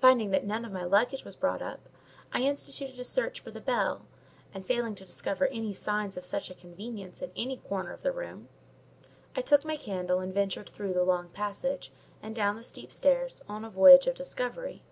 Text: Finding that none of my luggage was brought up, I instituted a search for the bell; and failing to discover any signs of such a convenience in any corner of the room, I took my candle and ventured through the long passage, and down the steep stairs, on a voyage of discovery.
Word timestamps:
Finding 0.00 0.30
that 0.30 0.46
none 0.46 0.64
of 0.64 0.70
my 0.70 0.84
luggage 0.84 1.24
was 1.24 1.34
brought 1.34 1.60
up, 1.60 1.80
I 2.32 2.42
instituted 2.42 3.00
a 3.00 3.02
search 3.02 3.40
for 3.40 3.50
the 3.50 3.60
bell; 3.60 4.02
and 4.54 4.64
failing 4.64 4.94
to 4.94 5.04
discover 5.04 5.48
any 5.48 5.74
signs 5.74 6.16
of 6.16 6.24
such 6.24 6.48
a 6.48 6.54
convenience 6.54 7.22
in 7.22 7.32
any 7.34 7.56
corner 7.56 7.92
of 7.92 8.02
the 8.02 8.12
room, 8.12 8.46
I 9.34 9.40
took 9.42 9.64
my 9.64 9.76
candle 9.76 10.20
and 10.20 10.32
ventured 10.32 10.70
through 10.70 10.92
the 10.94 11.02
long 11.02 11.30
passage, 11.30 11.90
and 12.22 12.36
down 12.36 12.54
the 12.54 12.62
steep 12.62 12.92
stairs, 12.94 13.42
on 13.48 13.64
a 13.64 13.70
voyage 13.70 14.06
of 14.06 14.14
discovery. 14.14 14.84